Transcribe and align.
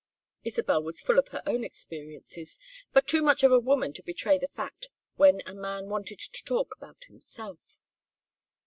Isabel 0.43 0.81
was 0.81 0.99
full 0.99 1.19
of 1.19 1.27
her 1.27 1.43
own 1.45 1.63
experiences, 1.63 2.57
but 2.91 3.05
too 3.07 3.21
much 3.21 3.43
of 3.43 3.51
a 3.51 3.59
woman 3.59 3.93
to 3.93 4.01
betray 4.01 4.39
the 4.39 4.47
fact 4.55 4.87
when 5.15 5.43
a 5.45 5.53
man 5.53 5.89
wanted 5.89 6.17
to 6.21 6.43
talk 6.43 6.73
about 6.75 7.03
himself. 7.03 7.77